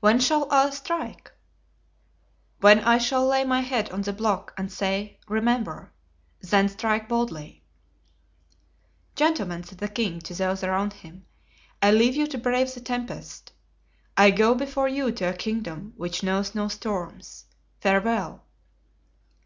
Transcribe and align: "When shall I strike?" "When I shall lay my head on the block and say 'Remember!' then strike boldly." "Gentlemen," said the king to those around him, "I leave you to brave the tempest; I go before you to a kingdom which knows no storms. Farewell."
"When 0.00 0.20
shall 0.20 0.46
I 0.52 0.68
strike?" 0.68 1.32
"When 2.60 2.80
I 2.80 2.98
shall 2.98 3.24
lay 3.26 3.42
my 3.42 3.62
head 3.62 3.88
on 3.90 4.02
the 4.02 4.12
block 4.12 4.52
and 4.58 4.70
say 4.70 5.18
'Remember!' 5.28 5.90
then 6.42 6.68
strike 6.68 7.08
boldly." 7.08 7.64
"Gentlemen," 9.16 9.64
said 9.64 9.78
the 9.78 9.88
king 9.88 10.20
to 10.20 10.34
those 10.34 10.62
around 10.62 10.92
him, 10.92 11.24
"I 11.80 11.90
leave 11.90 12.16
you 12.16 12.26
to 12.26 12.36
brave 12.36 12.74
the 12.74 12.80
tempest; 12.82 13.52
I 14.14 14.30
go 14.30 14.54
before 14.54 14.88
you 14.88 15.10
to 15.12 15.30
a 15.30 15.32
kingdom 15.32 15.94
which 15.96 16.22
knows 16.22 16.54
no 16.54 16.68
storms. 16.68 17.46
Farewell." 17.80 18.44